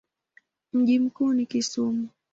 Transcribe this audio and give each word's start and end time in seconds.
Mji 0.73 0.99
mkuu 0.99 1.33
ni 1.33 1.45
Kisumu. 1.45 2.09